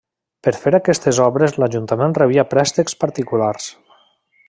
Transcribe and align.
Per 0.45 0.53
fer 0.61 0.71
aquestes 0.77 1.19
obres 1.27 1.53
l'ajuntament 1.63 2.17
rebia 2.21 2.47
préstecs 2.55 3.01
particulars. 3.07 3.73